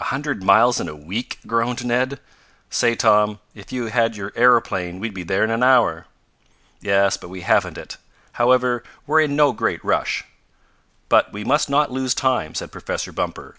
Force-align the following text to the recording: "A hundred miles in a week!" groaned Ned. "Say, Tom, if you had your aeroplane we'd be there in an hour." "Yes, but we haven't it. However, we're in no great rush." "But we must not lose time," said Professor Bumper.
"A 0.00 0.04
hundred 0.06 0.42
miles 0.42 0.80
in 0.80 0.88
a 0.88 0.94
week!" 0.96 1.38
groaned 1.46 1.84
Ned. 1.86 2.18
"Say, 2.68 2.96
Tom, 2.96 3.38
if 3.54 3.70
you 3.70 3.84
had 3.86 4.16
your 4.16 4.32
aeroplane 4.34 4.98
we'd 4.98 5.14
be 5.14 5.22
there 5.22 5.44
in 5.44 5.52
an 5.52 5.62
hour." 5.62 6.06
"Yes, 6.80 7.16
but 7.16 7.28
we 7.30 7.42
haven't 7.42 7.78
it. 7.78 7.96
However, 8.32 8.82
we're 9.06 9.20
in 9.20 9.36
no 9.36 9.52
great 9.52 9.84
rush." 9.84 10.24
"But 11.08 11.32
we 11.32 11.44
must 11.44 11.70
not 11.70 11.92
lose 11.92 12.12
time," 12.12 12.56
said 12.56 12.72
Professor 12.72 13.12
Bumper. 13.12 13.54